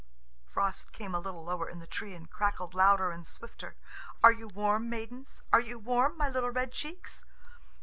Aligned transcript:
Frost 0.47 0.93
came 0.93 1.13
a 1.13 1.19
little 1.19 1.43
lower 1.43 1.69
in 1.69 1.77
the 1.77 1.85
tree, 1.85 2.15
and 2.15 2.27
crackled 2.27 2.73
louder 2.73 3.11
and 3.11 3.23
swifter. 3.27 3.75
"Are 4.23 4.31
you 4.33 4.47
warm, 4.47 4.89
maidens? 4.89 5.43
Are 5.53 5.59
you 5.61 5.77
warm, 5.77 6.17
my 6.17 6.27
little 6.27 6.49
red 6.49 6.71
cheeks?" 6.71 7.23